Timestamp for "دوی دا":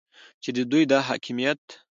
0.71-0.99